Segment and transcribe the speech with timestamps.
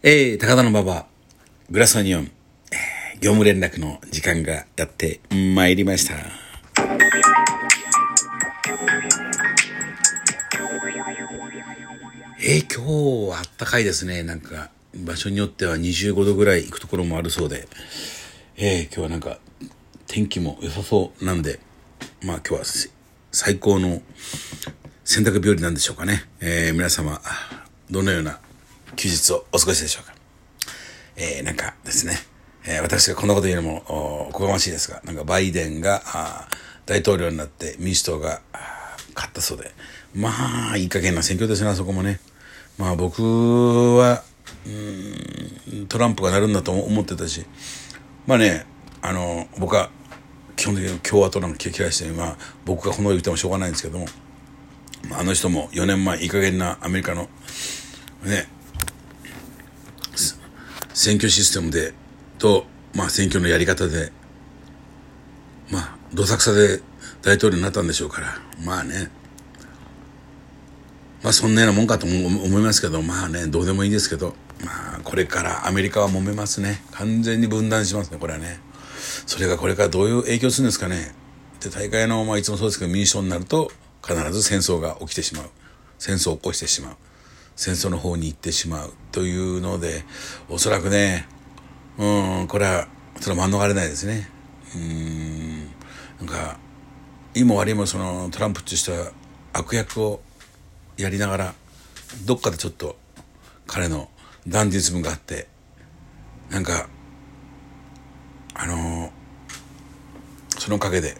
[0.00, 1.06] えー、高田の馬場、
[1.72, 2.30] グラスオニオン、
[3.20, 5.18] 業務連絡の時間がやって
[5.56, 6.14] まいりました。
[12.40, 14.22] えー、今日はあったかいですね。
[14.22, 17.66] なんか、場所によっては25度ぐらい行くところもあるそうで、
[18.56, 19.40] えー、今日はなんか、
[20.06, 21.58] 天気も良さそうなんで、
[22.22, 22.92] まあ今日は
[23.32, 24.00] 最高の
[25.02, 26.22] 洗濯日和なんでしょうかね。
[26.38, 27.20] えー、皆様、
[27.90, 28.38] どのような
[28.96, 30.14] 休日をお過ごしでしょうか。
[31.16, 32.14] えー、なんかですね、
[32.64, 36.48] えー、私がこんなこと言うのもおこがましいですが、なんかバイデンがあ
[36.86, 38.40] 大統領になって民主党が
[39.14, 39.72] 勝ったそうで、
[40.14, 42.20] まあ、いい加減な選挙ですね、あそこもね。
[42.78, 43.22] まあ僕
[43.96, 44.22] は、
[44.66, 44.70] う
[45.80, 47.44] ん、トランプがなるんだと思ってたし、
[48.26, 48.66] まあね、
[49.02, 49.90] あの、僕は
[50.54, 54.06] 基本的に共和党なんか嫌いして、まあ僕がこの言ってもしょうがないんですけども、
[55.12, 57.28] あの人も4年前いい加減なアメリカの
[58.22, 58.48] ね
[60.98, 61.94] 選挙システムで
[62.40, 64.10] と、まあ、選挙のやり方で
[65.70, 66.80] まあどさくさで
[67.22, 69.08] 大統領になったんでしょうからまあね。
[71.22, 76.82] まあそんなようなもんかと思いますけどまあねどうでもいいですけどまあこれからアメリカは揉めますね。
[76.90, 78.58] 完全に分断しますねこれはね。
[79.26, 81.14] それがこれからどういう影響するんですかね。
[81.60, 83.70] で大会の、まあ、いつもそうですけど民主党になると
[84.04, 85.50] 必ず戦争が起きてしまう。
[86.00, 86.96] 戦争を起こしてしまう。
[87.58, 90.04] 戦争の方に行ってしまうというので
[90.48, 91.26] おそらくね
[91.98, 92.86] うんこれは
[93.20, 94.30] それは免れないですね。
[94.76, 95.64] うん
[96.20, 96.56] なんか
[97.34, 99.10] いいも悪いもそのトランプとしては
[99.52, 100.20] 悪役を
[100.96, 101.54] やりながら
[102.24, 102.96] どっかでちょっと
[103.66, 104.08] 彼の
[104.46, 105.48] ダンディズムがあって
[106.50, 106.88] なんか
[108.54, 109.10] あの
[110.58, 111.16] そのおかげで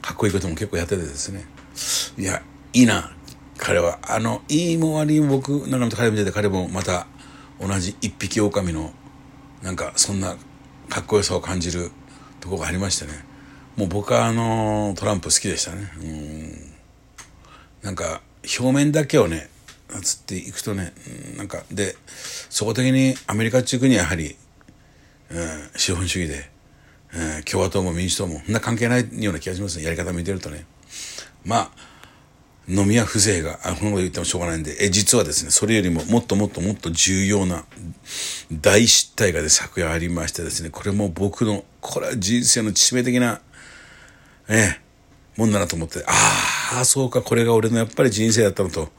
[0.00, 1.44] かっこいいことも結構やっててですね。
[2.16, 2.40] いや
[2.72, 3.17] いいな。
[3.58, 7.06] 彼はあのいいも悪いも僕なんか彼見てて彼もまた
[7.60, 8.92] 同じ一匹狼の
[9.62, 10.36] なんかそんな
[10.88, 11.90] かっこよさを感じる
[12.40, 13.12] ところがありましてね。
[13.76, 15.92] もう僕はあのトランプ好きでしたね。
[16.00, 16.68] うん。
[17.82, 18.22] なんか
[18.58, 19.50] 表面だけをね
[20.02, 20.92] つっていくとね
[21.36, 21.96] なんかで
[22.50, 24.36] そこ的にアメリカっていう国はやはり、
[25.30, 26.50] うん、資本主義で、
[27.36, 29.84] うん、共和党も民主党もそんな関係ないような気がしますね。
[29.84, 30.64] やり方見てるとね。
[31.44, 31.70] まあ
[32.68, 34.76] 飲み屋風情があこのこと言ってもしょうがないんで。
[34.84, 37.64] え実はですねそれよりももっともっともっと重要な
[38.52, 43.40] 大失態がで昨夜ありましてですねこれも僕のこれは人生の致命的な
[44.48, 44.80] ええ
[45.36, 46.04] もんだなと思って。
[46.06, 48.90] ああそうかこれが俺のやっぱり人生だったのと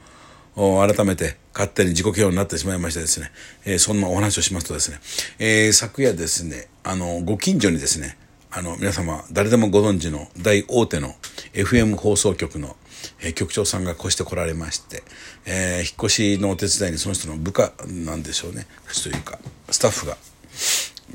[0.56, 3.30] 改めて勝手に自己嫌悪になってしまいましてですね、
[3.64, 4.98] えーそんなお話をしますとですね、
[5.38, 8.16] えー昨夜ですねあのご近所にですね
[8.50, 11.14] あの皆様誰でもご存知の大大手の
[11.52, 12.76] FM 放送局の、
[13.22, 15.02] え局長さんが越してこられまして、
[15.46, 18.66] えー引っ越しのお手伝いにその人の部下なんでしょうね。
[19.02, 19.38] というか
[19.70, 20.16] スタッフが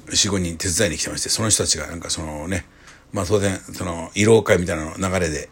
[0.07, 2.65] 45人手伝いに来てましてその人たちがなんかそのね
[3.13, 5.49] まあ当然その慰労会みたいなの流れで、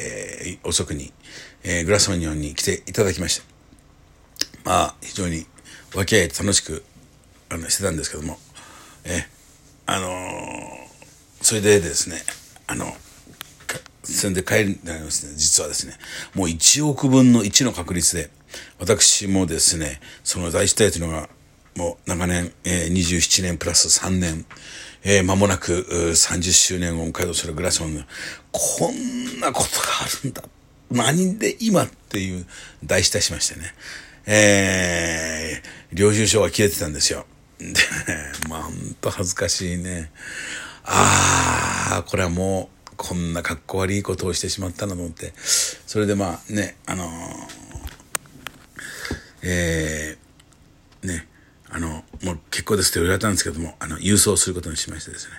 [0.00, 1.12] えー遅くに、
[1.64, 3.46] えーグラスオニオンに来ていただきまして
[4.64, 5.46] まあ非常に
[5.94, 6.84] 和気あいあいと楽しく
[7.50, 8.38] あのしてたんですけども
[9.04, 9.22] えー
[9.86, 10.86] あのー
[11.42, 12.16] それでですね
[12.66, 12.86] あの
[14.16, 15.94] それで帰りになりますね実はですね
[16.34, 18.30] もう1億分の1の確率で
[18.78, 21.28] 私もですねその大事態というのが
[21.76, 24.46] もう長年、えー、27年プラス3年、
[25.04, 28.02] えー、間もなく30周年を迎えようとするグラスオンの
[28.50, 30.42] こんなことがあるんだ。
[30.90, 32.46] 何で今っていう
[32.84, 33.74] 題したしましてね。
[34.24, 37.26] えー、領収書が切れてたんですよ。
[37.58, 37.74] でね
[38.48, 40.10] まあほんと恥ずかしいね。
[40.84, 45.32] ああこれはもうこんなかっこ悪いことをしてしまったなと思って。
[45.36, 47.08] それでまあねあのー
[49.42, 51.26] えーね
[51.68, 55.32] あのもう結構ですって言われたんですけどもあの郵送することにしましてですね。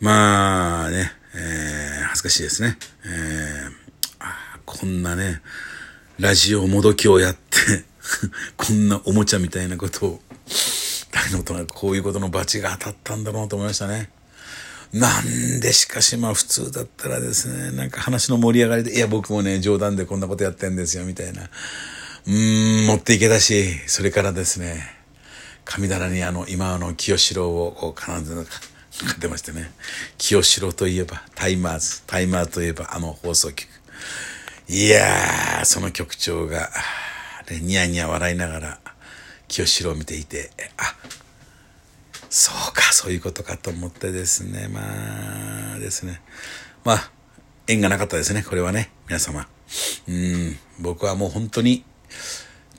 [0.00, 2.78] まあね、えー恥ずかしいですね。
[3.04, 3.72] えー
[4.20, 5.40] あーこんなね
[6.18, 7.84] ラジオもどきをやって
[8.56, 10.22] こんなおもちゃみたいなことを
[11.12, 14.10] 誰のことなくこういうことの罰が当たったんだろうと思いましたね。
[14.92, 21.42] なんでしかしまあ普通だったらですね、なんか話の盛り上がりで、いや僕もね、冗談でこんなことやってんですよ、みたいな。
[21.42, 24.82] うーん、持っていけたし、それからですね、
[25.64, 28.46] 神棚にあの、今あの、清志郎をこう、必ず
[29.04, 29.70] 買ってましてね、
[30.16, 33.68] 清志郎といえば、タイマーズ、タイマーといえばあの放送局。
[34.68, 36.70] いやー、その局長が、
[37.50, 38.80] ね、ニヤニヤ笑いながら、
[39.46, 40.94] 清志郎を見ていて、あ、
[42.30, 46.20] そうか、そういうことかと思ってですね、まあですね。
[46.84, 47.10] まあ、
[47.66, 49.48] 縁がなかったですね、これはね、皆様。
[50.08, 51.84] うん、僕はもう本当に、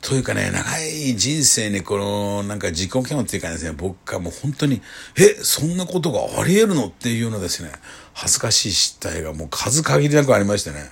[0.01, 4.81] というかね、長い人生にこの、なんか自己嫌悪っていうかですね、僕はもう本当に、
[5.17, 7.71] え、そんなことがあり得るのっていうようなですね、
[8.13, 10.91] 恥ずかしい失態がもう数限りなくありましてね、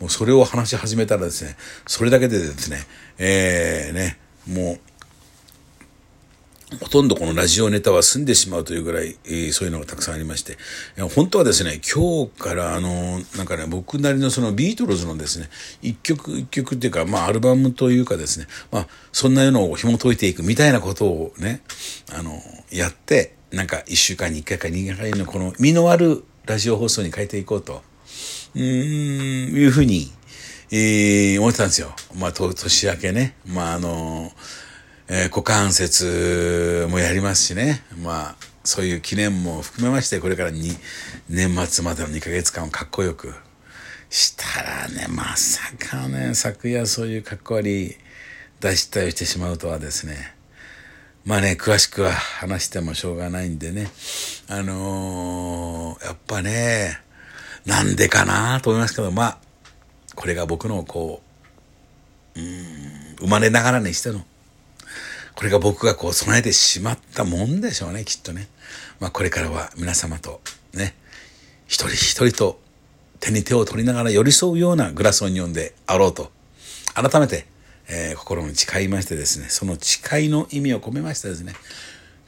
[0.00, 1.56] もうそれを話し始めたらですね、
[1.86, 2.78] それだけでですね、
[3.18, 4.18] えー、ね、
[4.48, 4.80] もう、
[6.78, 10.56] ほとんどこのラジオネタは済んでしまうというぐらい、えー、そういうのがたくさんありまして、
[11.14, 15.48] 本当はですね、今日からあの、なんかね、僕なりのそのビートルズのですね、
[15.82, 21.62] 一曲一曲っていうか、まあアルバムというかですね、まあそんなのを紐解いていくみたいなことをね、
[22.12, 22.40] あの、
[22.70, 27.82] やって、なんか一週間に一回か二回のこの身のあるラジオ放送に変えていこうと、
[28.54, 30.12] うん、いうふうに、
[30.70, 31.92] えー、思ってたんですよ。
[32.16, 33.34] まあ、と年明けね。
[33.44, 34.32] まあ、あの
[35.12, 37.82] えー、股関節もやりますしね。
[38.00, 40.70] まあ、そういう記念も含めまして、これからに
[41.28, 43.34] 年末までの2ヶ月間をかっこよく
[44.08, 47.96] したらね、まさかね、昨夜そういうかっこ悪い
[48.60, 50.32] 出したりしてしまうとはですね。
[51.24, 53.90] まあね、詳しくは話してもしょうがないんでね。
[54.46, 57.00] あのー、やっぱね、
[57.66, 59.38] なんでかなと思いますけど、まあ、
[60.14, 61.20] これが僕のこ
[62.36, 64.24] う、うん、生まれながらにしての
[65.40, 68.46] これが僕がこう備えてしまったもんでしょうね、きっとね。
[69.00, 70.42] まあこれからは皆様と
[70.74, 70.94] ね、
[71.66, 72.60] 一人一人と
[73.20, 76.30] 手に手を取りながら寄り添うようなグラスオニオンであろうと、
[76.92, 77.46] 改めて、
[77.88, 81.54] えー、心に誓いましてですね、その誓いの意味を込めましてですね、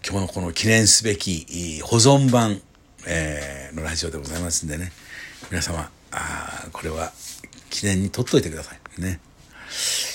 [0.08, 2.62] 今日のこの記念すべき保存版、
[3.06, 4.90] えー、のラジオでございますんでね、
[5.50, 7.12] 皆様、あこれは
[7.68, 9.02] 記念に取っといてください。
[9.02, 9.20] ね。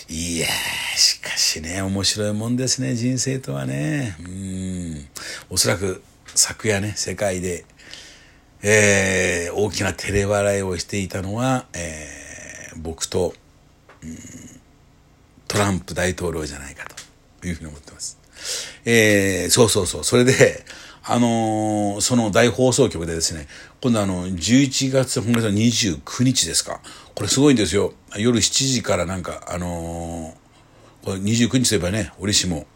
[0.10, 0.48] いや
[0.96, 4.16] しかしね、面白いもんですね、人生とはね。
[4.20, 5.08] うん。
[5.50, 6.02] おそらく
[6.34, 7.66] 昨夜ね、世界で、
[8.64, 13.34] えー、大きな照れ笑いをしていたのは、えー、僕と、
[14.04, 14.18] うん、
[15.48, 16.86] トランプ大統領じゃないか
[17.42, 18.18] というふうに思ってます。
[18.86, 20.04] えー、そうそうそう。
[20.04, 20.66] それで、
[21.10, 23.48] あのー、その大放送局でですね、
[23.82, 26.82] 今度あの、11月、本月の29日ですか。
[27.16, 27.94] これすごいんですよ。
[28.18, 32.68] 夜7時からなんか、あのー、これ29日といえばね、折しも、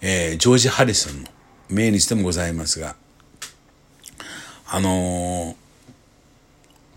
[0.00, 1.28] えー、ジョージ・ハリソンの
[1.68, 2.94] 命日でもございますが、
[4.68, 5.56] あの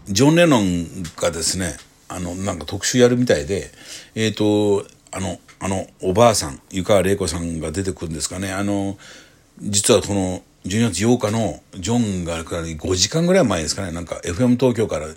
[0.07, 1.75] ー、ジョン・レノンがですね、
[2.07, 3.71] あの、なんか特集やるみたいで、
[4.13, 8.51] えっ、ー、と、あの、あの、おばあさん、湯川玲子さんが出てくるんですかね。
[8.51, 8.97] あの、
[9.59, 15.07] 実はこの12月8日のジョンがから5時間ぐらい前ですかね、なんか FM 東京から、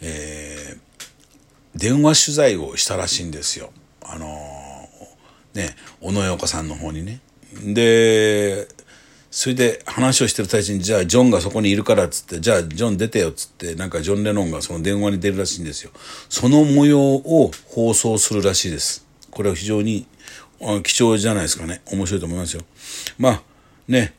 [0.00, 3.70] えー、電話取材をしたらしいんですよ。
[4.02, 7.20] あのー、ね、小野洋子さんの方にね。
[7.64, 8.68] で、
[9.30, 15.90] それで話をしてる最中に、じゃあジョンがそこにいるからっつって、じゃあジョン出てよっつって、なんかジョン・レノンがその電話に出るらしいんですよ。
[16.28, 19.06] その模様を放送するらしいです。
[19.30, 20.06] これは非常に
[20.82, 21.80] 貴重じゃないですかね。
[21.92, 22.62] 面白いと思いますよ。
[23.18, 23.42] まあ、
[23.88, 24.14] ね、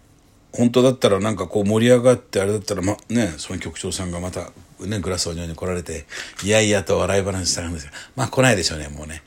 [0.51, 6.05] 本当だったらなんかこう盛り上がってあれだったら、ま、ね、その局長さんがまた、ね、グラスをにに来られて、
[6.43, 9.21] いやいやと笑い話したんですが、まあ来ないでしょうね、もうね。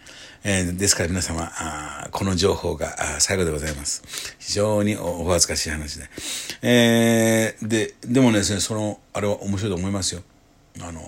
[0.45, 4.03] えー、ですから皆様、あこの情報が最後でございます。
[4.41, 6.09] 非常にお恥ずかしい話で。
[6.63, 10.23] えー、で、でもね、その、あれは面白いと思いますよ。
[10.81, 11.01] あの、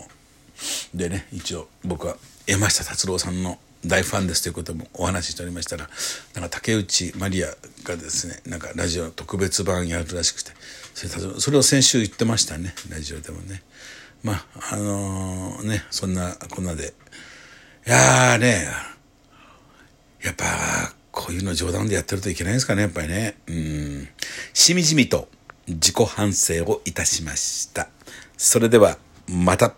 [0.95, 2.17] でね、一応僕は
[2.47, 5.89] 山下達郎さんの大ファンですということもお話ししておりましたら
[6.35, 7.49] なんか竹内まりや
[7.85, 10.53] がですねなんかラジオ特別版やるらしくて
[10.95, 13.63] それを先週言ってましたねラジオでもね。
[14.23, 16.95] まああのー、ねそんなこんなで。
[17.87, 18.67] いやーね
[20.23, 20.45] やっぱ
[21.11, 23.37] こういうの冗談でやってるといけないんですかねやっぱりね。
[23.47, 24.09] うん。
[24.55, 25.29] しみじみと
[25.69, 27.89] 自己反省をいたしました。
[28.37, 28.99] それでは
[29.29, 29.75] また。